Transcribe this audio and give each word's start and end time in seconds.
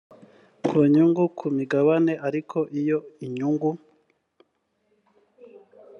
ku 0.65 0.75
nyungu 0.93 1.23
ku 1.37 1.45
migabane 1.57 2.13
ariko 2.27 2.57
iyo 2.79 2.97
nyungu 3.35 3.71